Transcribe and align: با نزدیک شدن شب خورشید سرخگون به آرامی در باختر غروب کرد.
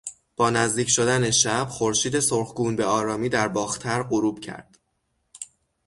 با 0.35 0.49
نزدیک 0.49 0.89
شدن 0.89 1.31
شب 1.31 1.67
خورشید 1.69 2.19
سرخگون 2.19 2.75
به 2.75 2.85
آرامی 2.85 3.29
در 3.29 3.47
باختر 3.47 4.03
غروب 4.03 4.39
کرد. 4.39 4.79